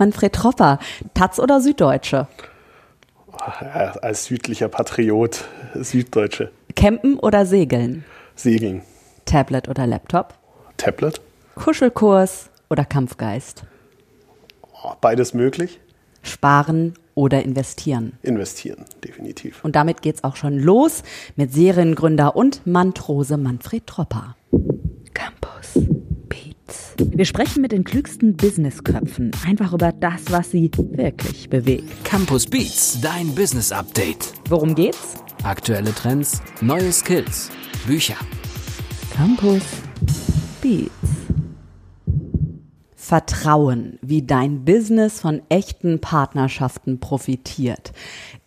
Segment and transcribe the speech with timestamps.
[0.00, 0.78] Manfred Tropper,
[1.12, 2.26] Taz oder Süddeutsche?
[4.00, 6.50] Als südlicher Patriot, Süddeutsche.
[6.74, 8.06] Campen oder Segeln?
[8.34, 8.80] Segeln.
[9.26, 10.32] Tablet oder Laptop?
[10.78, 11.20] Tablet.
[11.54, 13.64] Kuschelkurs oder Kampfgeist?
[15.02, 15.80] Beides möglich.
[16.22, 18.18] Sparen oder investieren?
[18.22, 19.62] Investieren, definitiv.
[19.62, 21.02] Und damit geht's auch schon los
[21.36, 24.34] mit Seriengründer und Mantrose Manfred Tropper.
[27.02, 32.04] Wir sprechen mit den klügsten Businessköpfen einfach über das, was sie wirklich bewegt.
[32.04, 34.34] Campus Beats, dein Business Update.
[34.50, 35.14] Worum geht's?
[35.42, 37.50] Aktuelle Trends, neue Skills,
[37.86, 38.16] Bücher.
[39.14, 39.62] Campus
[40.60, 40.90] Beats.
[42.94, 47.92] Vertrauen, wie dein Business von echten Partnerschaften profitiert,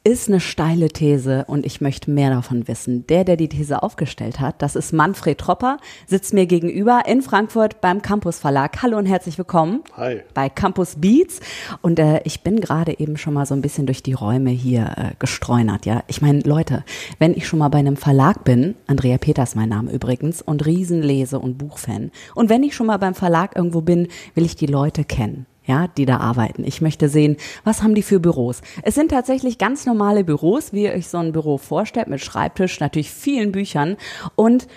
[0.05, 3.07] ist eine steile These und ich möchte mehr davon wissen.
[3.07, 7.79] Der, der die These aufgestellt hat, das ist Manfred Tropper, sitzt mir gegenüber in Frankfurt
[7.79, 8.81] beim Campus Verlag.
[8.81, 9.81] Hallo und herzlich willkommen.
[9.95, 10.21] Hi.
[10.33, 11.39] Bei Campus Beats.
[11.81, 14.91] Und äh, ich bin gerade eben schon mal so ein bisschen durch die Räume hier
[14.97, 15.85] äh, gestreunert.
[15.85, 16.83] Ja, ich meine, Leute,
[17.19, 21.39] wenn ich schon mal bei einem Verlag bin, Andrea Peters mein Name übrigens, und Riesenlese
[21.39, 22.11] und Buchfan.
[22.35, 25.87] Und wenn ich schon mal beim Verlag irgendwo bin, will ich die Leute kennen ja,
[25.87, 26.63] die da arbeiten.
[26.65, 28.61] Ich möchte sehen, was haben die für Büros.
[28.83, 32.79] Es sind tatsächlich ganz normale Büros, wie ihr euch so ein Büro vorstellt, mit Schreibtisch,
[32.79, 33.97] natürlich vielen Büchern
[34.35, 34.67] und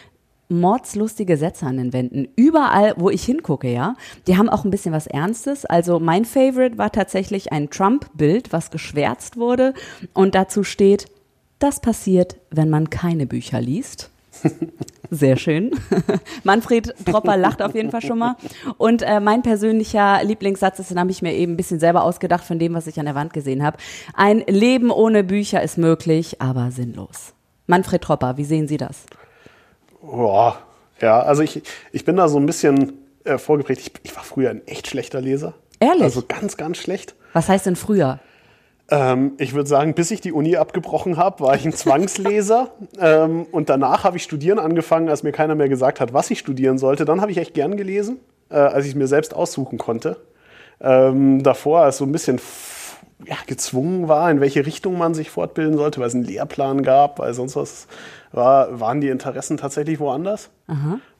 [0.48, 2.28] mordslustige Sätze an den Wänden.
[2.36, 3.96] Überall, wo ich hingucke, ja.
[4.26, 5.64] Die haben auch ein bisschen was Ernstes.
[5.64, 9.74] Also mein Favorite war tatsächlich ein Trump-Bild, was geschwärzt wurde
[10.14, 11.06] und dazu steht,
[11.58, 14.10] das passiert, wenn man keine Bücher liest.
[15.10, 15.70] Sehr schön.
[16.44, 18.36] Manfred Tropper lacht auf jeden Fall schon mal.
[18.78, 22.44] Und äh, mein persönlicher Lieblingssatz ist, den habe ich mir eben ein bisschen selber ausgedacht
[22.44, 23.78] von dem, was ich an der Wand gesehen habe.
[24.14, 27.34] Ein Leben ohne Bücher ist möglich, aber sinnlos.
[27.66, 29.04] Manfred Tropper, wie sehen Sie das?
[30.00, 30.58] Boah.
[31.00, 33.80] Ja, also ich, ich bin da so ein bisschen äh, vorgeprägt.
[33.80, 35.54] Ich, ich war früher ein echt schlechter Leser.
[35.80, 36.04] Ehrlich?
[36.04, 37.14] Also ganz, ganz schlecht.
[37.32, 38.20] Was heißt denn früher?
[38.88, 42.70] Ähm, ich würde sagen, bis ich die Uni abgebrochen habe, war ich ein Zwangsleser.
[43.00, 46.38] ähm, und danach habe ich studieren angefangen, als mir keiner mehr gesagt hat, was ich
[46.38, 47.04] studieren sollte.
[47.04, 48.18] Dann habe ich echt gern gelesen,
[48.50, 50.16] äh, als ich es mir selbst aussuchen konnte.
[50.80, 52.40] Ähm, davor, als so ein bisschen
[53.24, 57.18] ja, gezwungen war, in welche Richtung man sich fortbilden sollte, weil es einen Lehrplan gab,
[57.18, 57.88] weil sonst was
[58.32, 60.50] war, waren die Interessen tatsächlich woanders.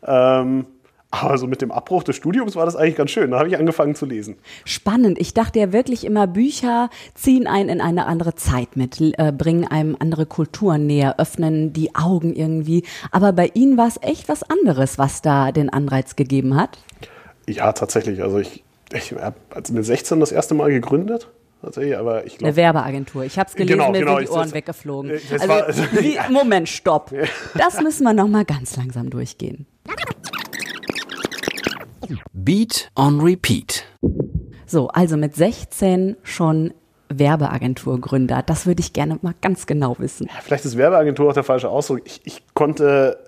[0.06, 0.66] Ähm,
[1.10, 3.30] aber so mit dem Abbruch des Studiums war das eigentlich ganz schön.
[3.30, 4.36] Da habe ich angefangen zu lesen.
[4.64, 5.18] Spannend.
[5.18, 9.66] Ich dachte ja wirklich immer, Bücher ziehen einen in eine andere Zeit mit, äh, bringen
[9.66, 12.84] einem andere Kulturen näher, öffnen die Augen irgendwie.
[13.12, 16.78] Aber bei Ihnen war es echt was anderes, was da den Anreiz gegeben hat.
[17.48, 18.22] Ja, tatsächlich.
[18.22, 19.36] Also ich, ich habe
[19.70, 21.28] mit 16 das erste Mal gegründet.
[21.62, 22.48] Tatsächlich, aber ich glaube.
[22.48, 23.24] Eine Werbeagentur.
[23.24, 25.10] Ich habe es gelesen, Genau, mir genau, sind die Ohren das- weggeflogen.
[25.30, 26.18] das Also, war- also, wie.
[26.30, 27.12] Moment, stopp.
[27.56, 29.66] Das müssen wir noch mal ganz langsam durchgehen.
[32.32, 33.84] Beat on Repeat.
[34.66, 36.72] So, also mit 16 schon
[37.08, 38.42] Werbeagenturgründer.
[38.44, 40.28] Das würde ich gerne mal ganz genau wissen.
[40.42, 42.00] Vielleicht ist Werbeagentur auch der falsche Ausdruck.
[42.04, 43.18] Ich, ich konnte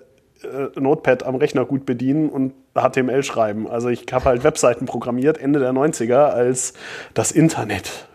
[0.43, 3.67] äh, Notepad am Rechner gut bedienen und HTML schreiben.
[3.69, 6.73] Also ich habe halt Webseiten programmiert Ende der 90er, als
[7.13, 8.07] das Internet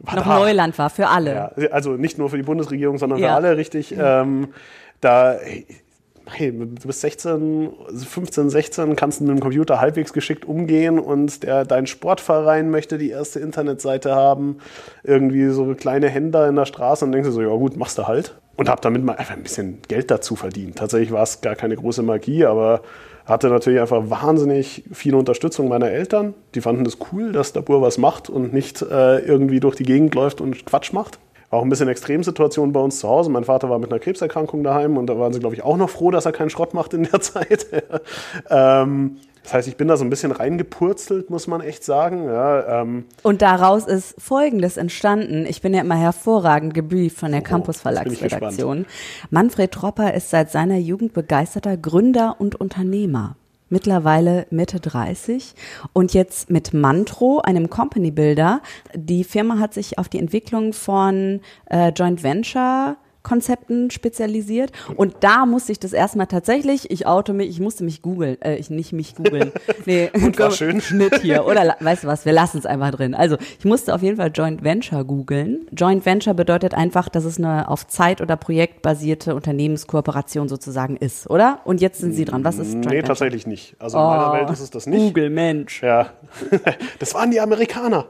[0.00, 0.38] war Noch da.
[0.38, 1.50] Neuland war für alle.
[1.56, 3.28] Ja, also nicht nur für die Bundesregierung, sondern Ja.
[3.28, 3.94] für alle, richtig.
[3.98, 4.48] Ähm,
[5.00, 5.36] da,
[6.30, 7.70] hey, du bist 16,
[8.08, 13.10] 15, 16, kannst mit dem Computer halbwegs geschickt umgehen und der, dein Sportverein möchte die
[13.10, 14.58] erste Internetseite haben.
[15.02, 18.06] Irgendwie so kleine Händler in der Straße und denkst du so, ja gut, machst du
[18.06, 18.34] halt.
[18.56, 20.78] Und hab damit mal einfach ein bisschen Geld dazu verdient.
[20.78, 22.82] Tatsächlich war es gar keine große Magie, aber
[23.26, 26.34] hatte natürlich einfach wahnsinnig viele Unterstützung meiner Eltern.
[26.54, 29.76] Die fanden es das cool, dass der Bur was macht und nicht äh, irgendwie durch
[29.76, 31.18] die Gegend läuft und Quatsch macht.
[31.54, 33.30] War auch ein bisschen Extremsituation bei uns zu Hause.
[33.30, 35.88] Mein Vater war mit einer Krebserkrankung daheim und da waren sie, glaube ich, auch noch
[35.88, 37.66] froh, dass er keinen Schrott macht in der Zeit.
[38.50, 42.24] ähm, das heißt, ich bin da so ein bisschen reingepurzelt, muss man echt sagen.
[42.24, 45.46] Ja, ähm, Und daraus ist Folgendes entstanden.
[45.46, 48.86] Ich bin ja immer hervorragend gebrieft von der Campus Oh, ich Verlagsredaktion.
[49.30, 53.36] Manfred Tropper ist seit seiner Jugend begeisterter Gründer und Unternehmer.
[53.74, 55.52] Mittlerweile Mitte 30
[55.92, 58.60] und jetzt mit Mantro, einem Company Builder.
[58.94, 65.44] Die Firma hat sich auf die Entwicklung von äh, Joint Venture Konzepten spezialisiert und da
[65.46, 68.92] musste ich das erstmal tatsächlich, ich oute mich, ich musste mich googeln, äh, ich nicht
[68.92, 69.50] mich googeln.
[69.86, 70.80] Nee, Und war schön.
[70.80, 71.44] Schnitt hier.
[71.46, 73.14] Oder weißt du was, wir lassen es einfach drin.
[73.14, 75.66] Also ich musste auf jeden Fall Joint Venture googeln.
[75.72, 81.60] Joint Venture bedeutet einfach, dass es eine auf Zeit- oder Projektbasierte Unternehmenskooperation sozusagen ist, oder?
[81.64, 82.44] Und jetzt sind Sie dran.
[82.44, 83.08] Was ist Joint nee, Venture?
[83.08, 83.74] tatsächlich nicht.
[83.78, 85.00] Also in meiner Oh, Welt ist es das nicht.
[85.00, 85.82] Google, Mensch.
[85.82, 86.10] Ja,
[86.98, 88.06] das waren die Amerikaner.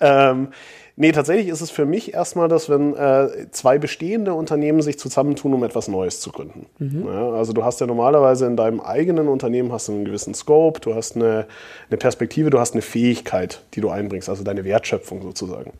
[0.00, 0.48] Ähm,
[0.96, 5.52] Nee, tatsächlich ist es für mich erstmal das, wenn äh, zwei bestehende Unternehmen sich zusammentun,
[5.52, 6.66] um etwas Neues zu gründen.
[6.78, 7.06] Mhm.
[7.06, 10.78] Ja, also du hast ja normalerweise in deinem eigenen Unternehmen hast du einen gewissen Scope,
[10.80, 11.46] du hast eine,
[11.90, 15.72] eine Perspektive, du hast eine Fähigkeit, die du einbringst, also deine Wertschöpfung sozusagen.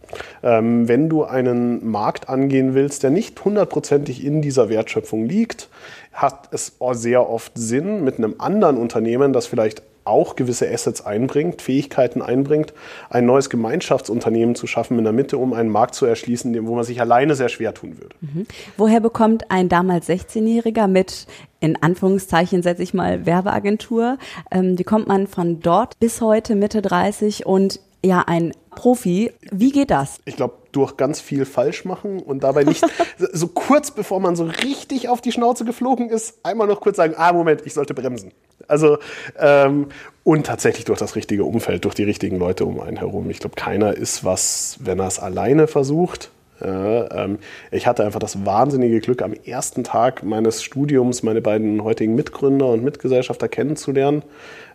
[0.42, 5.68] Ähm, wenn du einen Markt angehen willst, der nicht hundertprozentig in dieser Wertschöpfung liegt,
[6.12, 11.62] hat es sehr oft Sinn, mit einem anderen Unternehmen, das vielleicht auch gewisse Assets einbringt,
[11.62, 12.72] Fähigkeiten einbringt,
[13.10, 16.84] ein neues Gemeinschaftsunternehmen zu schaffen in der Mitte, um einen Markt zu erschließen, wo man
[16.84, 18.16] sich alleine sehr schwer tun würde.
[18.20, 18.46] Mhm.
[18.76, 21.26] Woher bekommt ein damals 16-Jähriger mit
[21.60, 24.18] in Anführungszeichen setze ich mal Werbeagentur.
[24.50, 29.32] Ähm, wie kommt man von dort bis heute Mitte 30 und ja ein Profi.
[29.50, 30.20] Wie geht das?
[30.24, 32.84] Ich glaube, durch ganz viel falsch machen und dabei nicht
[33.32, 37.14] so kurz bevor man so richtig auf die Schnauze geflogen ist, einmal noch kurz sagen,
[37.16, 38.32] ah, Moment, ich sollte bremsen.
[38.68, 38.98] Also,
[39.38, 39.88] ähm,
[40.22, 43.28] und tatsächlich durch das richtige Umfeld, durch die richtigen Leute um einen herum.
[43.30, 46.30] Ich glaube, keiner ist was, wenn er es alleine versucht.
[46.60, 47.38] Ja, ähm,
[47.70, 52.68] ich hatte einfach das wahnsinnige Glück, am ersten Tag meines Studiums meine beiden heutigen Mitgründer
[52.68, 54.22] und Mitgesellschafter kennenzulernen,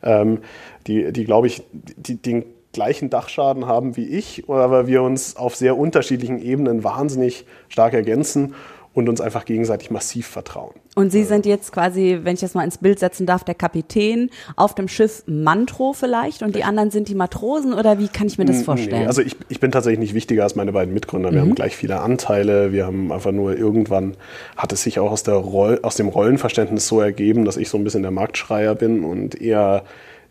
[0.03, 0.39] ähm,
[0.87, 2.43] die, die glaube ich, die, den
[2.73, 8.53] gleichen Dachschaden haben wie ich, aber wir uns auf sehr unterschiedlichen Ebenen wahnsinnig stark ergänzen
[8.93, 10.73] und uns einfach gegenseitig massiv vertrauen.
[10.95, 14.29] Und Sie sind jetzt quasi, wenn ich das mal ins Bild setzen darf, der Kapitän
[14.55, 18.37] auf dem Schiff Mantro vielleicht und die anderen sind die Matrosen oder wie kann ich
[18.37, 19.03] mir das vorstellen?
[19.03, 21.31] Nee, also ich, ich bin tatsächlich nicht wichtiger als meine beiden Mitgründer.
[21.31, 21.49] Wir mhm.
[21.49, 22.73] haben gleich viele Anteile.
[22.73, 24.17] Wir haben einfach nur irgendwann
[24.57, 27.77] hat es sich auch aus, der Roll, aus dem Rollenverständnis so ergeben, dass ich so
[27.77, 29.83] ein bisschen der Marktschreier bin und eher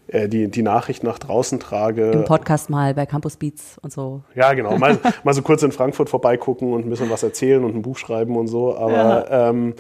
[0.08, 2.10] die, die Nachricht nach draußen trage.
[2.10, 4.22] Im Podcast mal bei Campus Beats und so.
[4.34, 4.78] Ja, genau.
[4.78, 7.99] Mal, mal so kurz in Frankfurt vorbeigucken und ein bisschen was erzählen und ein Buch
[7.99, 8.76] schreiben und so.
[8.76, 9.50] Aber ja.
[9.50, 9.75] ähm,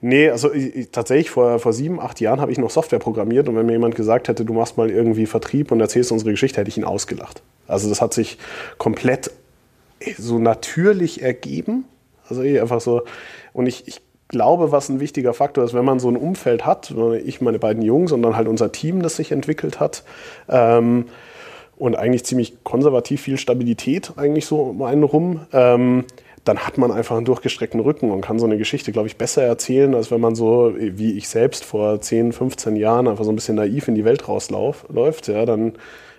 [0.00, 3.56] nee, also ich, tatsächlich vor, vor sieben, acht Jahren habe ich noch Software programmiert und
[3.56, 6.68] wenn mir jemand gesagt hätte, du machst mal irgendwie Vertrieb und erzählst unsere Geschichte, hätte
[6.68, 7.42] ich ihn ausgelacht.
[7.66, 8.38] Also das hat sich
[8.78, 9.32] komplett
[10.18, 11.84] so natürlich ergeben.
[12.28, 13.02] Also einfach so,
[13.52, 16.94] und ich, ich glaube, was ein wichtiger Faktor ist, wenn man so ein Umfeld hat,
[17.24, 20.04] ich, meine beiden Jungs und dann halt unser Team, das sich entwickelt hat,
[20.48, 21.06] ähm,
[21.76, 26.04] und eigentlich ziemlich konservativ viel Stabilität eigentlich so um einen rum, ähm,
[26.44, 29.42] dann hat man einfach einen durchgestreckten Rücken und kann so eine Geschichte, glaube ich, besser
[29.42, 33.34] erzählen, als wenn man so, wie ich selbst vor 10, 15 Jahren einfach so ein
[33.34, 35.28] bisschen naiv in die Welt rausläuft.
[35.28, 35.72] Ja, dann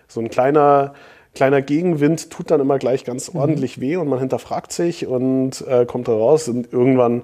[0.07, 0.95] so ein kleiner,
[1.35, 3.39] kleiner Gegenwind tut dann immer gleich ganz mhm.
[3.39, 7.21] ordentlich weh und man hinterfragt sich und äh, kommt da raus und irgendwann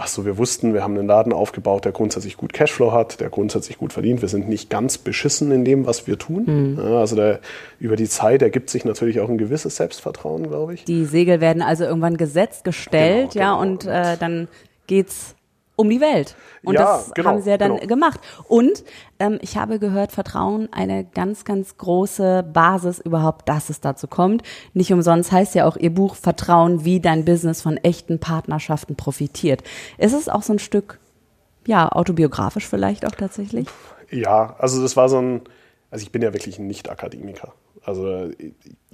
[0.00, 3.28] was so wir wussten, wir haben einen Laden aufgebaut, der grundsätzlich gut Cashflow hat, der
[3.28, 4.22] grundsätzlich gut verdient.
[4.22, 6.76] Wir sind nicht ganz beschissen in dem, was wir tun.
[6.76, 6.78] Mhm.
[6.78, 7.40] Also der,
[7.78, 10.84] über die Zeit ergibt sich natürlich auch ein gewisses Selbstvertrauen, glaube ich.
[10.84, 13.60] Die Segel werden also irgendwann gesetzt, gestellt, genau, ja, genau.
[13.60, 14.48] und äh, dann
[14.86, 15.34] geht's
[15.80, 16.36] um die Welt.
[16.62, 17.86] Und ja, das genau, haben sie ja dann genau.
[17.86, 18.20] gemacht.
[18.46, 18.84] Und
[19.18, 24.42] ähm, ich habe gehört, Vertrauen eine ganz, ganz große Basis überhaupt, dass es dazu kommt.
[24.74, 29.62] Nicht umsonst heißt ja auch Ihr Buch Vertrauen, wie dein Business von echten Partnerschaften profitiert.
[29.96, 31.00] Ist es auch so ein Stück,
[31.66, 33.66] ja, autobiografisch vielleicht auch tatsächlich?
[34.10, 35.40] Ja, also das war so ein,
[35.90, 37.54] also ich bin ja wirklich ein Nicht-Akademiker.
[37.82, 38.28] Also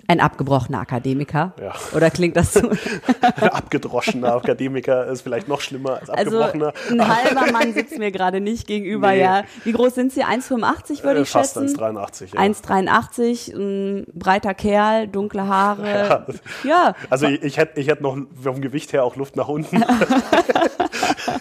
[0.08, 1.52] ein abgebrochener Akademiker?
[1.60, 1.74] Ja.
[1.94, 2.60] Oder klingt das so?
[3.20, 6.72] ein abgedroschener Akademiker ist vielleicht noch schlimmer als also abgebrochener.
[6.88, 9.20] Also ein halber Mann sitzt mir gerade nicht gegenüber, nee.
[9.20, 9.44] ja.
[9.64, 10.24] Wie groß sind Sie?
[10.24, 11.76] 1,85 würde ich Fast schätzen?
[11.76, 12.40] Fast 1,83, ja.
[12.40, 15.86] 1,83, ein breiter Kerl, dunkle Haare.
[15.96, 16.26] Ja.
[16.64, 16.94] ja.
[17.10, 19.82] Also ich, ich hätte ich hätt noch vom Gewicht her auch Luft nach unten.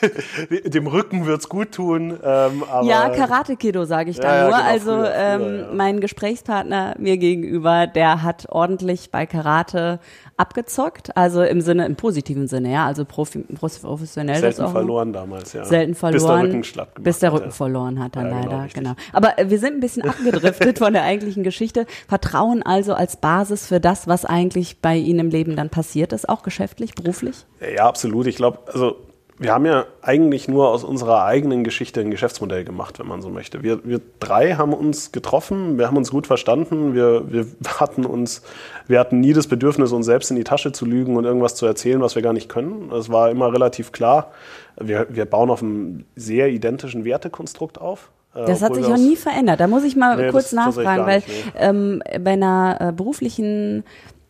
[0.65, 2.19] Dem Rücken wird es gut tun.
[2.23, 4.57] Ähm, aber ja, Karate-Kiddo sage ich da ja, nur.
[4.57, 9.99] Genau, also früher, früher, ähm, mein Gesprächspartner mir gegenüber, der hat ordentlich bei Karate
[10.37, 14.37] abgezockt, also im Sinne, im positiven Sinne, ja, also profi, professionell.
[14.37, 15.63] Selten auch verloren damals, ja.
[15.63, 16.13] Selten verloren.
[16.19, 18.73] Bis der Rücken schlapp gemacht Bis der Rücken hat, verloren hat dann ja, genau, leider,
[18.73, 18.93] genau.
[19.13, 21.85] Aber äh, wir sind ein bisschen abgedriftet von der eigentlichen Geschichte.
[22.07, 26.27] Vertrauen also als Basis für das, was eigentlich bei Ihnen im Leben dann passiert ist,
[26.27, 27.45] auch geschäftlich, beruflich?
[27.75, 28.27] Ja, absolut.
[28.27, 28.97] Ich glaube, also
[29.37, 33.29] wir haben ja eigentlich nur aus unserer eigenen Geschichte ein Geschäftsmodell gemacht, wenn man so
[33.29, 33.63] möchte.
[33.63, 37.45] Wir, wir drei haben uns getroffen, wir haben uns gut verstanden, wir, wir,
[37.79, 38.43] hatten uns,
[38.87, 41.65] wir hatten nie das Bedürfnis, uns selbst in die Tasche zu lügen und irgendwas zu
[41.65, 42.91] erzählen, was wir gar nicht können.
[42.93, 44.31] Es war immer relativ klar.
[44.77, 48.11] Wir, wir bauen auf einem sehr identischen Wertekonstrukt auf.
[48.35, 49.59] Äh, das hat sich auch nie verändert.
[49.59, 51.51] Da muss ich mal nee, kurz nachfragen, weil nicht, nee.
[51.57, 53.83] ähm, bei einer äh, beruflichen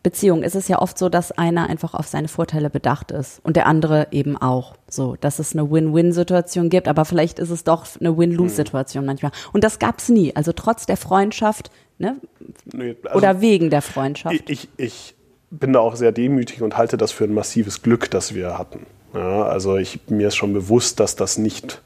[0.06, 3.56] Beziehung ist es ja oft so, dass einer einfach auf seine Vorteile bedacht ist und
[3.56, 4.76] der andere eben auch.
[4.88, 9.06] So, dass es eine Win-Win-Situation gibt, aber vielleicht ist es doch eine Win-Lose-Situation mhm.
[9.06, 9.32] manchmal.
[9.52, 10.30] Und das gab es nie.
[10.36, 12.18] Also trotz der Freundschaft, ne?
[12.66, 14.48] Nee, also Oder wegen der Freundschaft.
[14.48, 15.16] Ich, ich
[15.50, 18.86] bin da auch sehr demütig und halte das für ein massives Glück, das wir hatten.
[19.12, 21.82] Ja, also ich, mir ist schon bewusst, dass das nicht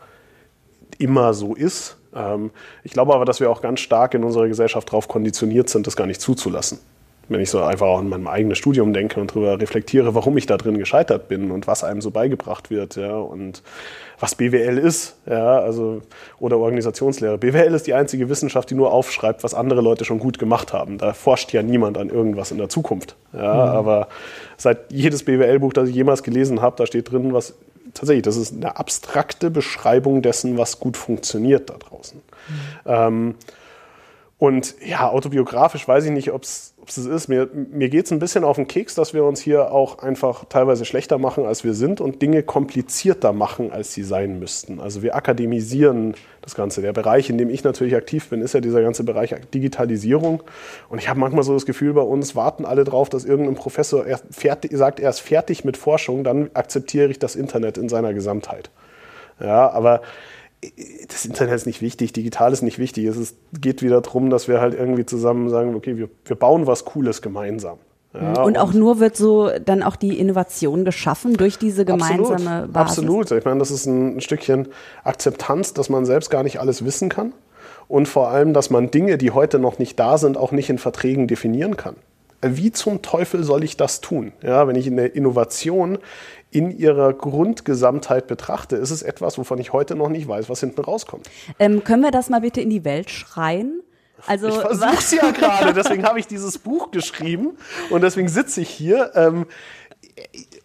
[0.98, 1.96] immer so ist.
[2.14, 2.50] Ähm,
[2.84, 5.96] ich glaube aber, dass wir auch ganz stark in unserer Gesellschaft darauf konditioniert sind, das
[5.96, 6.80] gar nicht zuzulassen.
[7.30, 10.46] Wenn ich so einfach auch an mein eigenes Studium denke und darüber reflektiere, warum ich
[10.46, 13.62] da drin gescheitert bin und was einem so beigebracht wird, ja, und
[14.18, 16.02] was BWL ist, ja, also,
[16.40, 17.38] oder Organisationslehre.
[17.38, 20.98] BWL ist die einzige Wissenschaft, die nur aufschreibt, was andere Leute schon gut gemacht haben.
[20.98, 23.14] Da forscht ja niemand an irgendwas in der Zukunft.
[23.32, 23.76] Ja, mhm.
[23.76, 24.08] aber
[24.56, 27.54] seit jedes BWL-Buch, das ich jemals gelesen habe, da steht drin, was
[27.94, 32.18] tatsächlich, das ist eine abstrakte Beschreibung dessen, was gut funktioniert da draußen.
[32.18, 32.52] Mhm.
[32.86, 33.34] Ähm,
[34.40, 37.28] und ja, autobiografisch weiß ich nicht, ob es es ist.
[37.28, 40.44] Mir, mir geht es ein bisschen auf den Keks, dass wir uns hier auch einfach
[40.48, 44.80] teilweise schlechter machen, als wir sind und Dinge komplizierter machen, als sie sein müssten.
[44.80, 46.82] Also wir akademisieren das Ganze.
[46.82, 50.42] Der Bereich, in dem ich natürlich aktiv bin, ist ja dieser ganze Bereich Digitalisierung.
[50.88, 54.04] Und ich habe manchmal so das Gefühl, bei uns warten alle drauf, dass irgendein Professor
[54.30, 58.70] fertig, sagt, er ist fertig mit Forschung, dann akzeptiere ich das Internet in seiner Gesamtheit.
[59.40, 60.02] Ja, aber
[61.08, 63.06] das Internet ist nicht wichtig, digital ist nicht wichtig.
[63.06, 66.66] Es ist, geht wieder darum, dass wir halt irgendwie zusammen sagen, okay, wir, wir bauen
[66.66, 67.78] was Cooles gemeinsam.
[68.12, 72.72] Ja, und, auch nur wird so dann auch die Innovation geschaffen durch diese gemeinsame absolut,
[72.72, 72.98] Basis.
[72.98, 73.30] Absolut.
[73.30, 74.68] Ich meine, das ist ein Stückchen
[75.04, 77.32] Akzeptanz, dass man selbst gar nicht alles wissen kann.
[77.86, 80.78] Und vor allem, dass man Dinge, die heute noch nicht da sind, auch nicht in
[80.78, 81.96] Verträgen definieren kann.
[82.42, 84.32] Wie zum Teufel soll ich das tun?
[84.42, 85.98] Ja, wenn ich eine Innovation
[86.50, 90.80] in ihrer Grundgesamtheit betrachte, ist es etwas, wovon ich heute noch nicht weiß, was hinten
[90.80, 91.28] rauskommt.
[91.58, 93.82] Ähm, können wir das mal bitte in die Welt schreien?
[94.26, 97.56] Also, ich versuche es ja gerade, deswegen habe ich dieses Buch geschrieben
[97.90, 99.12] und deswegen sitze ich hier.
[99.14, 99.46] Ähm,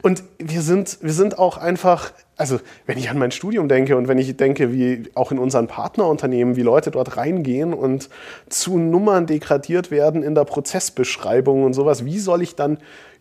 [0.05, 4.07] und wir sind, wir sind auch einfach, also wenn ich an mein Studium denke und
[4.07, 8.09] wenn ich denke, wie auch in unseren Partnerunternehmen, wie Leute dort reingehen und
[8.47, 12.77] zu Nummern degradiert werden in der Prozessbeschreibung und sowas, wie soll ich dann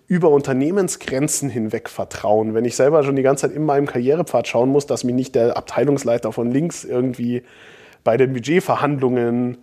[0.09, 2.53] über Unternehmensgrenzen hinweg vertrauen.
[2.53, 5.35] Wenn ich selber schon die ganze Zeit in meinem Karrierepfad schauen muss, dass mich nicht
[5.35, 7.45] der Abteilungsleiter von links irgendwie
[8.05, 9.57] bei den Budgetverhandlungen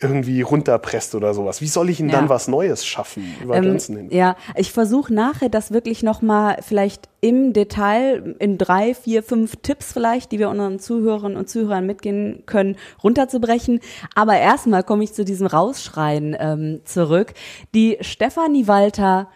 [0.00, 1.60] irgendwie runterpresst oder sowas.
[1.60, 2.16] Wie soll ich denn ja.
[2.16, 4.08] dann was Neues schaffen über ähm, Grenzen hin?
[4.10, 9.92] Ja, ich versuche nachher das wirklich nochmal vielleicht im Detail in drei, vier, fünf Tipps
[9.92, 13.80] vielleicht, die wir unseren Zuhörern und Zuhörern mitgehen können, runterzubrechen.
[14.14, 17.34] Aber erstmal komme ich zu diesem Rausschreien ähm, zurück.
[17.74, 19.28] Die Stefanie Walter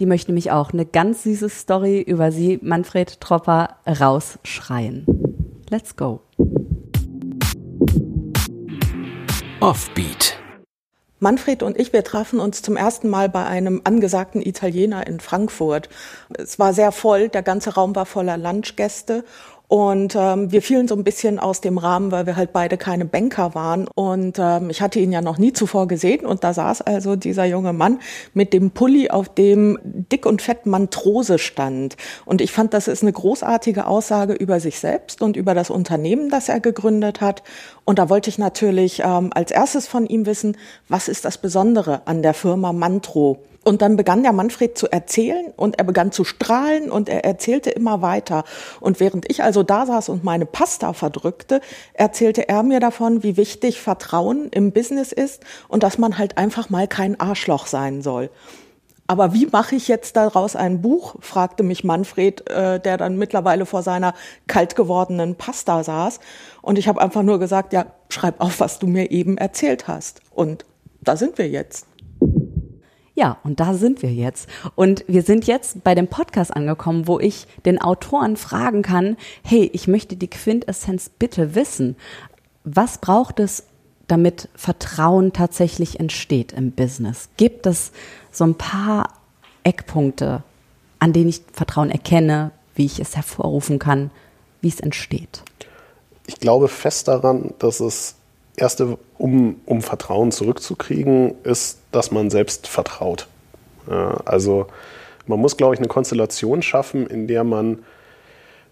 [0.00, 5.04] die möchte mich auch eine ganz süße Story über sie, Manfred Tropper, rausschreien.
[5.70, 6.20] Let's go.
[9.60, 10.38] Offbeat.
[11.18, 15.88] Manfred und ich, wir trafen uns zum ersten Mal bei einem angesagten Italiener in Frankfurt.
[16.32, 19.24] Es war sehr voll, der ganze Raum war voller Lunchgäste
[19.68, 23.04] und ähm, wir fielen so ein bisschen aus dem Rahmen, weil wir halt beide keine
[23.04, 23.86] Banker waren.
[23.94, 26.24] Und ähm, ich hatte ihn ja noch nie zuvor gesehen.
[26.24, 28.00] Und da saß also dieser junge Mann
[28.32, 31.98] mit dem Pulli, auf dem dick und fett Mantrose stand.
[32.24, 36.30] Und ich fand, das ist eine großartige Aussage über sich selbst und über das Unternehmen,
[36.30, 37.42] das er gegründet hat.
[37.84, 40.56] Und da wollte ich natürlich ähm, als erstes von ihm wissen,
[40.88, 43.42] was ist das Besondere an der Firma Mantro?
[43.68, 47.68] Und dann begann der Manfred zu erzählen und er begann zu strahlen und er erzählte
[47.68, 48.44] immer weiter.
[48.80, 51.60] Und während ich also da saß und meine Pasta verdrückte,
[51.92, 56.70] erzählte er mir davon, wie wichtig Vertrauen im Business ist und dass man halt einfach
[56.70, 58.30] mal kein Arschloch sein soll.
[59.06, 61.16] Aber wie mache ich jetzt daraus ein Buch?
[61.20, 64.14] fragte mich Manfred, äh, der dann mittlerweile vor seiner
[64.46, 66.20] kalt gewordenen Pasta saß.
[66.62, 70.22] Und ich habe einfach nur gesagt, ja, schreib auf, was du mir eben erzählt hast.
[70.30, 70.64] Und
[71.02, 71.86] da sind wir jetzt.
[73.18, 74.48] Ja, und da sind wir jetzt.
[74.76, 79.68] Und wir sind jetzt bei dem Podcast angekommen, wo ich den Autoren fragen kann, hey,
[79.72, 81.96] ich möchte die Quintessenz bitte wissen.
[82.62, 83.64] Was braucht es,
[84.06, 87.28] damit Vertrauen tatsächlich entsteht im Business?
[87.36, 87.90] Gibt es
[88.30, 89.14] so ein paar
[89.64, 90.44] Eckpunkte,
[91.00, 94.12] an denen ich Vertrauen erkenne, wie ich es hervorrufen kann,
[94.60, 95.42] wie es entsteht?
[96.28, 98.14] Ich glaube fest daran, dass es
[98.58, 103.28] erste, um, um Vertrauen zurückzukriegen, ist, dass man selbst vertraut.
[103.90, 104.66] Ja, also
[105.26, 107.80] man muss, glaube ich, eine Konstellation schaffen, in der man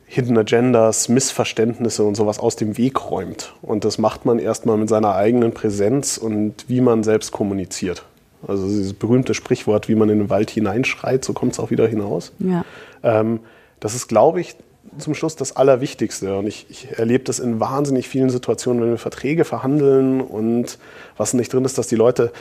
[0.08, 3.54] Hidden Agendas, Missverständnisse und sowas aus dem Weg räumt.
[3.60, 8.04] Und das macht man erstmal mit seiner eigenen Präsenz und wie man selbst kommuniziert.
[8.46, 11.88] Also dieses berühmte Sprichwort, wie man in den Wald hineinschreit, so kommt es auch wieder
[11.88, 12.32] hinaus.
[12.38, 12.64] Ja.
[13.02, 13.40] Ähm,
[13.80, 14.54] das ist, glaube ich,
[14.98, 16.36] zum Schluss das Allerwichtigste.
[16.38, 20.78] Und ich, ich erlebe das in wahnsinnig vielen Situationen, wenn wir Verträge verhandeln und
[21.16, 22.32] was nicht drin ist, dass die Leute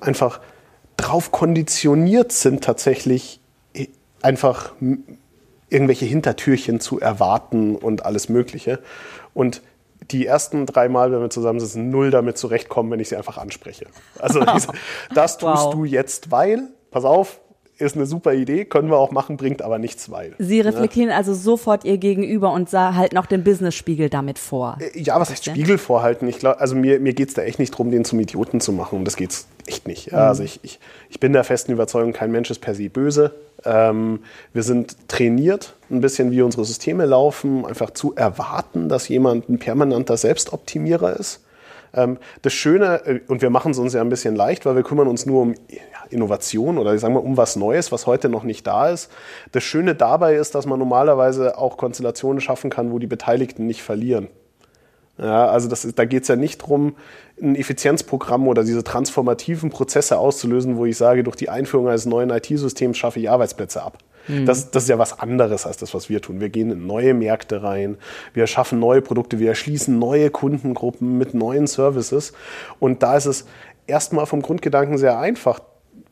[0.00, 0.40] einfach
[0.96, 3.40] drauf konditioniert sind, tatsächlich
[4.22, 4.72] einfach
[5.68, 8.80] irgendwelche Hintertürchen zu erwarten und alles Mögliche.
[9.34, 9.62] Und
[10.10, 13.86] die ersten drei Mal, wenn wir zusammensitzen, null damit zurechtkommen, wenn ich sie einfach anspreche.
[14.18, 14.40] Also
[15.14, 15.74] das tust wow.
[15.74, 17.40] du jetzt, weil, pass auf,
[17.80, 20.34] ist eine super Idee, können wir auch machen, bringt aber nichts, weil.
[20.38, 20.66] Sie ne?
[20.66, 21.16] reflektieren ne?
[21.16, 24.78] also sofort ihr Gegenüber und halten auch den Business-Spiegel damit vor.
[24.80, 26.28] Äh, ja, was heißt Spiegel vorhalten?
[26.28, 28.72] Ich glaube, also mir, mir geht es da echt nicht darum, den zum Idioten zu
[28.72, 28.96] machen.
[28.96, 30.12] Um das geht es echt nicht.
[30.12, 33.34] Ja, also ich, ich, ich bin der festen Überzeugung, kein Mensch ist per se böse.
[33.64, 34.20] Ähm,
[34.52, 39.58] wir sind trainiert, ein bisschen wie unsere Systeme laufen, einfach zu erwarten, dass jemand ein
[39.58, 41.40] permanenter Selbstoptimierer ist.
[41.94, 44.82] Ähm, das Schöne, äh, und wir machen es uns ja ein bisschen leicht, weil wir
[44.82, 45.54] kümmern uns nur um
[46.10, 49.10] Innovation oder sagen wir um was Neues, was heute noch nicht da ist.
[49.52, 53.82] Das Schöne dabei ist, dass man normalerweise auch Konstellationen schaffen kann, wo die Beteiligten nicht
[53.82, 54.28] verlieren.
[55.18, 56.94] Ja, also das da geht es ja nicht darum,
[57.42, 62.30] ein Effizienzprogramm oder diese transformativen Prozesse auszulösen, wo ich sage, durch die Einführung eines neuen
[62.30, 63.98] IT-Systems schaffe ich Arbeitsplätze ab.
[64.30, 64.46] Mhm.
[64.46, 66.40] Das, das ist ja was anderes als das, was wir tun.
[66.40, 67.96] Wir gehen in neue Märkte rein,
[68.32, 72.32] wir schaffen neue Produkte, wir erschließen neue Kundengruppen mit neuen Services.
[72.78, 73.46] Und da ist es
[73.86, 75.60] erstmal vom Grundgedanken sehr einfach,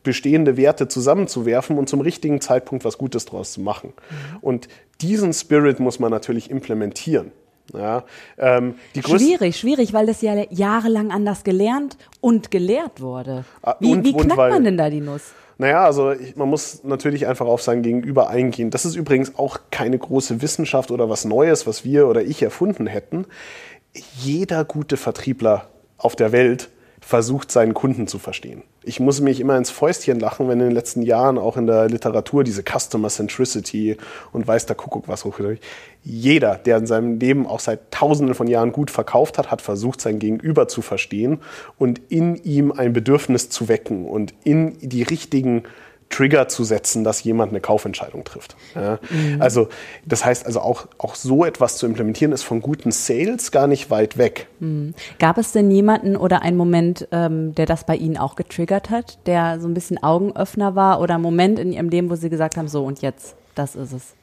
[0.03, 3.93] bestehende Werte zusammenzuwerfen und zum richtigen Zeitpunkt was Gutes draus zu machen.
[4.09, 4.37] Mhm.
[4.41, 4.67] Und
[5.01, 7.31] diesen Spirit muss man natürlich implementieren.
[7.73, 8.03] Ja,
[8.37, 13.45] ähm, schwierig, schwierig, weil das ja jahrelang anders gelernt und gelehrt wurde.
[13.61, 15.33] Ah, wie, und, wie knackt weil, man denn da die Nuss?
[15.57, 18.69] Naja, also ich, man muss natürlich einfach auf sein Gegenüber eingehen.
[18.69, 22.87] Das ist übrigens auch keine große Wissenschaft oder was Neues, was wir oder ich erfunden
[22.87, 23.25] hätten.
[24.15, 26.69] Jeder gute Vertriebler auf der Welt
[27.09, 28.61] versucht, seinen Kunden zu verstehen.
[28.83, 31.89] Ich muss mich immer ins Fäustchen lachen, wenn in den letzten Jahren auch in der
[31.89, 33.97] Literatur diese Customer Centricity
[34.31, 35.63] und weiß der Kuckuck was hochgedrückt.
[36.03, 40.01] Jeder, der in seinem Leben auch seit Tausenden von Jahren gut verkauft hat, hat versucht,
[40.01, 41.39] sein Gegenüber zu verstehen
[41.79, 45.63] und in ihm ein Bedürfnis zu wecken und in die richtigen
[46.09, 48.55] Trigger zu setzen, dass jemand eine Kaufentscheidung trifft.
[48.75, 48.99] Ja?
[49.09, 49.41] Mhm.
[49.41, 49.69] Also
[50.05, 53.89] das heißt also auch, auch so etwas zu implementieren, ist von guten Sales gar nicht
[53.89, 54.47] weit weg.
[54.59, 54.95] Mhm.
[55.19, 59.19] Gab es denn jemanden oder einen Moment, ähm, der das bei Ihnen auch getriggert hat,
[59.27, 62.57] der so ein bisschen Augenöffner war oder ein Moment in Ihrem Leben, wo Sie gesagt
[62.57, 64.15] haben, so und jetzt, das ist es?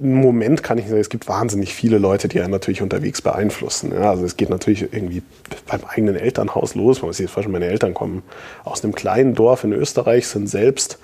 [0.00, 3.92] Im Moment kann ich sagen, es gibt wahnsinnig viele Leute, die einen natürlich unterwegs beeinflussen.
[3.92, 5.22] Ja, also es geht natürlich irgendwie
[5.68, 7.00] beim eigenen Elternhaus los.
[7.00, 8.22] Man muss sich jetzt vorstellen, meine Eltern kommen
[8.64, 10.98] aus einem kleinen Dorf in Österreich, sind selbst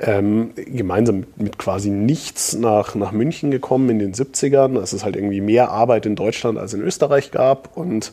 [0.00, 4.78] ähm, gemeinsam mit quasi nichts nach, nach München gekommen in den 70ern.
[4.78, 8.12] Es ist halt irgendwie mehr Arbeit in Deutschland als in Österreich gab und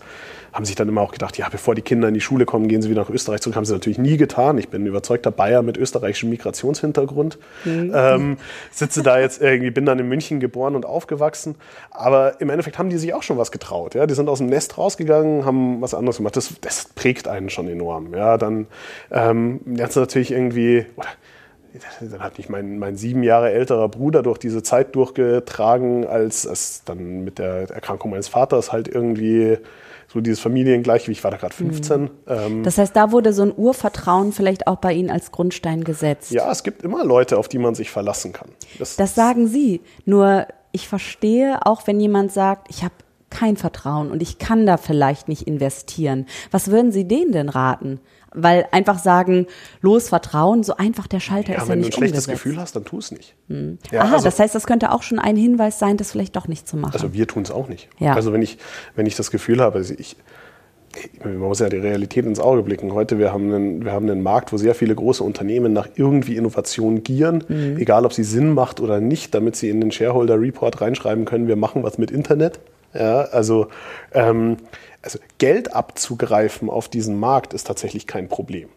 [0.55, 2.81] haben sich dann immer auch gedacht, ja, bevor die Kinder in die Schule kommen, gehen
[2.81, 3.57] sie wieder nach Österreich zurück.
[3.57, 4.57] Haben sie natürlich nie getan.
[4.57, 7.37] Ich bin ein überzeugter Bayer mit österreichischem Migrationshintergrund.
[7.65, 7.91] Mhm.
[7.93, 8.37] Ähm,
[8.71, 11.55] sitze da jetzt irgendwie, bin dann in München geboren und aufgewachsen.
[11.91, 13.95] Aber im Endeffekt haben die sich auch schon was getraut.
[13.95, 14.07] Ja?
[14.07, 16.37] Die sind aus dem Nest rausgegangen, haben was anderes gemacht.
[16.37, 18.13] Das, das prägt einen schon enorm.
[18.13, 18.37] Ja?
[18.37, 18.67] Dann
[19.11, 21.09] ähm, jetzt natürlich irgendwie, oder
[22.01, 26.83] dann hat mich mein, mein sieben Jahre älterer Bruder durch diese Zeit durchgetragen, als es
[26.85, 29.57] dann mit der Erkrankung meines Vaters halt irgendwie
[30.07, 32.01] so dieses Familiengleichgewicht, ich war da gerade 15.
[32.01, 32.09] Mhm.
[32.27, 36.31] Ähm, das heißt, da wurde so ein Urvertrauen vielleicht auch bei Ihnen als Grundstein gesetzt.
[36.31, 38.49] Ja, es gibt immer Leute, auf die man sich verlassen kann.
[38.79, 39.81] Das, das sagen Sie.
[40.05, 42.93] Nur ich verstehe auch, wenn jemand sagt, ich habe
[43.29, 46.25] kein Vertrauen und ich kann da vielleicht nicht investieren.
[46.51, 47.99] Was würden Sie denen denn raten?
[48.35, 49.47] Weil einfach sagen,
[49.81, 52.57] los, Vertrauen, so einfach der Schalter ja, ist ja nicht Wenn du ein schlechtes Gefühl
[52.57, 53.35] hast, dann tu es nicht.
[53.49, 53.77] Hm.
[53.91, 56.47] Ja, Aha, also, das heißt, das könnte auch schon ein Hinweis sein, das vielleicht doch
[56.47, 56.93] nicht zu machen.
[56.93, 57.89] Also wir tun es auch nicht.
[57.99, 58.13] Ja.
[58.13, 58.57] Also wenn ich,
[58.95, 60.17] wenn ich das Gefühl habe, also ich,
[61.23, 62.93] man muss ja die Realität ins Auge blicken.
[62.93, 66.37] Heute, wir haben einen, wir haben einen Markt, wo sehr viele große Unternehmen nach irgendwie
[66.37, 67.77] Innovation gieren, mhm.
[67.77, 71.47] egal ob sie Sinn macht oder nicht, damit sie in den Shareholder Report reinschreiben können,
[71.47, 72.59] wir machen was mit Internet.
[72.97, 73.67] Ja, also
[74.13, 74.57] ähm,
[75.01, 78.69] also Geld abzugreifen auf diesen Markt ist tatsächlich kein Problem.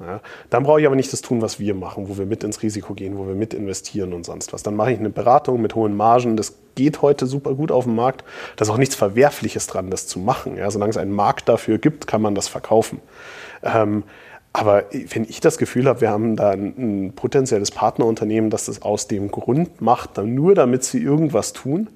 [0.00, 2.62] Ja, dann brauche ich aber nicht das tun, was wir machen, wo wir mit ins
[2.62, 4.62] Risiko gehen, wo wir mit investieren und sonst was.
[4.62, 6.36] Dann mache ich eine Beratung mit hohen Margen.
[6.36, 8.24] Das geht heute super gut auf dem Markt.
[8.56, 10.56] Da ist auch nichts Verwerfliches dran, das zu machen.
[10.56, 13.00] Ja, solange es einen Markt dafür gibt, kann man das verkaufen.
[13.62, 14.02] Ähm,
[14.52, 16.74] aber wenn ich das Gefühl habe, wir haben da ein,
[17.06, 21.88] ein potenzielles Partnerunternehmen, das das aus dem Grund macht, dann nur damit sie irgendwas tun,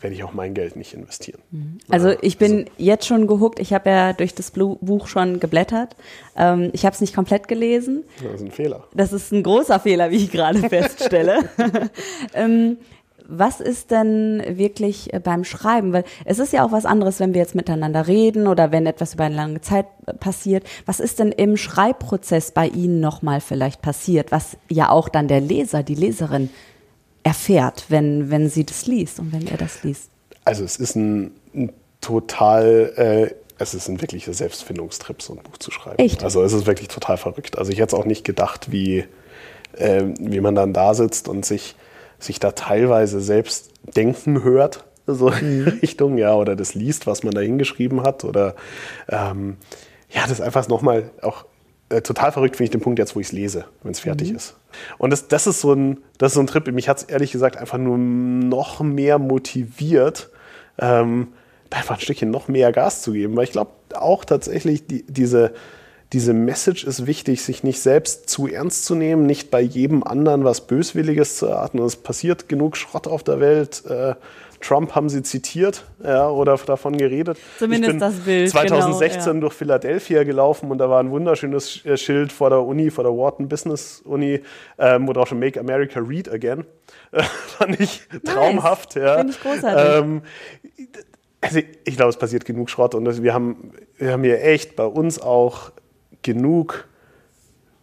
[0.00, 1.40] werde ich auch mein Geld nicht investieren.
[1.50, 1.78] Mhm.
[1.88, 2.70] Also ich bin also.
[2.76, 3.58] jetzt schon gehuckt.
[3.58, 5.96] Ich habe ja durch das Buch schon geblättert.
[6.36, 8.04] Ähm, ich habe es nicht komplett gelesen.
[8.22, 8.84] Das ist ein Fehler.
[8.94, 11.48] Das ist ein großer Fehler, wie ich gerade feststelle.
[12.34, 12.78] ähm,
[13.26, 15.92] was ist denn wirklich äh, beim Schreiben?
[15.92, 19.14] Weil es ist ja auch was anderes, wenn wir jetzt miteinander reden oder wenn etwas
[19.14, 20.64] über eine lange Zeit äh, passiert.
[20.86, 25.40] Was ist denn im Schreibprozess bei Ihnen nochmal vielleicht passiert, was ja auch dann der
[25.40, 26.50] Leser, die Leserin
[27.24, 30.10] erfährt, wenn, wenn sie das liest und wenn er das liest?
[30.44, 35.56] Also es ist ein, ein total, äh, es ist ein wirklicher Selbstfindungstrip, so ein Buch
[35.58, 35.98] zu schreiben.
[35.98, 36.22] Echt?
[36.22, 37.58] Also es ist wirklich total verrückt.
[37.58, 39.04] Also ich hätte es auch nicht gedacht, wie,
[39.76, 41.74] äh, wie man dann da sitzt und sich,
[42.18, 45.68] sich da teilweise selbst denken hört, so in mhm.
[45.82, 48.54] Richtung, ja, oder das liest, was man da hingeschrieben hat, oder
[49.08, 49.56] ähm,
[50.10, 51.44] ja, das einfach nochmal auch
[51.94, 54.30] äh, total verrückt finde ich den Punkt jetzt, wo ich es lese, wenn es fertig
[54.30, 54.36] mhm.
[54.36, 54.56] ist.
[54.98, 56.66] Und das, das, ist so ein, das ist so ein Trip.
[56.72, 60.30] Mich hat es ehrlich gesagt einfach nur noch mehr motiviert,
[60.78, 61.28] ähm,
[61.70, 63.36] einfach ein Stückchen noch mehr Gas zu geben.
[63.36, 65.52] Weil ich glaube auch tatsächlich, die, diese,
[66.14, 70.44] diese Message ist wichtig, sich nicht selbst zu ernst zu nehmen, nicht bei jedem anderen
[70.44, 71.80] was Böswilliges zu erwarten.
[71.80, 73.84] Es passiert genug Schrott auf der Welt.
[73.86, 74.14] Äh,
[74.60, 77.36] Trump haben sie zitiert ja, oder davon geredet.
[77.58, 78.48] Zumindest ich bin das Bild.
[78.48, 79.40] 2016 genau, ja.
[79.40, 83.12] durch Philadelphia gelaufen und da war ein wunderschönes äh, Schild vor der Uni, vor der
[83.12, 84.40] Wharton Business Uni,
[84.78, 86.64] ähm, wo drauf schon Make America Read Again.
[87.58, 88.94] fand ich traumhaft.
[88.94, 89.04] Nice.
[89.04, 89.16] Ja.
[89.16, 89.96] Finde ich großartig.
[89.96, 90.22] Ähm,
[91.40, 94.86] also ich glaube, es passiert genug Schrott und wir haben, wir haben hier echt bei
[94.86, 95.72] uns auch
[96.24, 96.88] genug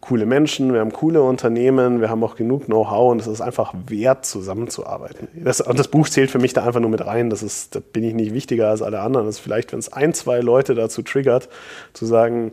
[0.02, 3.72] coole Menschen, wir haben coole Unternehmen, wir haben auch genug Know-how und es ist einfach
[3.86, 5.28] wert, zusammenzuarbeiten.
[5.32, 7.30] Das, und das Buch zählt für mich da einfach nur mit rein.
[7.30, 9.26] Das ist, da bin ich nicht wichtiger als alle anderen.
[9.26, 11.48] Das ist vielleicht, wenn es ein, zwei Leute dazu triggert,
[11.92, 12.50] zu sagen,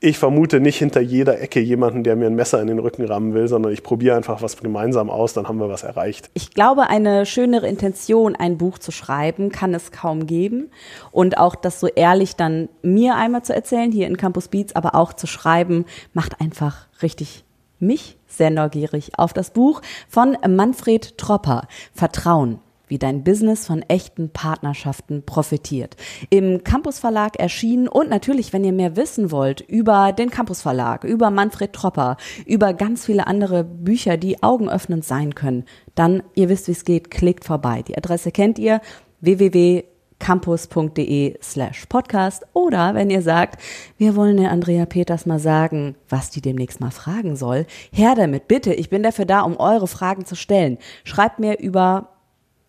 [0.00, 3.34] ich vermute nicht hinter jeder Ecke jemanden, der mir ein Messer in den Rücken rammen
[3.34, 6.30] will, sondern ich probiere einfach was gemeinsam aus, dann haben wir was erreicht.
[6.32, 10.70] Ich glaube, eine schönere Intention, ein Buch zu schreiben, kann es kaum geben.
[11.12, 14.94] Und auch das so ehrlich dann mir einmal zu erzählen, hier in Campus Beats, aber
[14.94, 15.84] auch zu schreiben,
[16.14, 17.44] macht einfach richtig
[17.78, 22.58] mich sehr neugierig auf das Buch von Manfred Tropper, Vertrauen
[22.90, 25.96] wie dein Business von echten Partnerschaften profitiert.
[26.28, 31.04] Im Campus Verlag erschienen und natürlich, wenn ihr mehr wissen wollt über den Campus Verlag,
[31.04, 36.68] über Manfred Tropper, über ganz viele andere Bücher, die augenöffnend sein können, dann, ihr wisst,
[36.68, 37.82] wie es geht, klickt vorbei.
[37.82, 38.80] Die Adresse kennt ihr,
[39.20, 39.84] www
[40.20, 43.60] campus.de slash podcast oder wenn ihr sagt,
[43.96, 48.46] wir wollen der Andrea Peters mal sagen, was die demnächst mal fragen soll, her damit,
[48.46, 48.72] bitte.
[48.72, 50.78] Ich bin dafür da, um eure Fragen zu stellen.
[51.02, 52.19] Schreibt mir über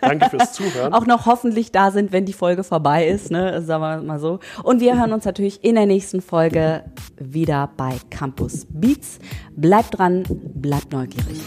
[0.00, 0.92] Danke fürs Zuhören.
[0.92, 3.62] Auch noch hoffentlich da sind, wenn die Folge vorbei ist, ne?
[3.62, 4.40] sagen wir mal so.
[4.64, 6.82] Und wir hören uns natürlich in der nächsten Folge
[7.18, 9.20] wieder bei Campus Beats.
[9.54, 11.40] Bleibt dran, bleibt neugierig.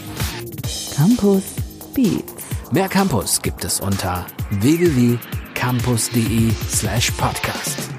[0.96, 1.42] Campus
[1.94, 2.44] Beats.
[2.72, 7.97] Mehr Campus gibt es unter www.campus.de slash podcast.